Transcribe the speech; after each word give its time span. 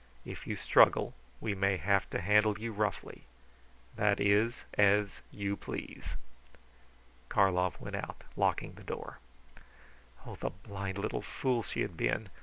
If 0.25 0.47
you 0.47 0.55
struggle 0.55 1.13
we 1.39 1.53
may 1.53 1.77
have 1.77 2.09
to 2.09 2.21
handle 2.21 2.57
you 2.57 2.71
roughly. 2.73 3.25
That 3.97 4.19
is 4.19 4.65
as 4.75 5.21
you 5.29 5.55
please." 5.55 6.17
Karlov 7.29 7.79
went 7.79 7.95
out, 7.95 8.23
locking 8.35 8.73
the 8.73 8.83
door. 8.83 9.19
Oh, 10.25 10.37
the 10.39 10.49
blind 10.49 10.97
little 10.97 11.21
fool 11.21 11.61
she 11.61 11.81
had 11.81 11.97
been! 11.97 12.29